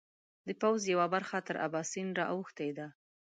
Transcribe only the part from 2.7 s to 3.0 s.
ده.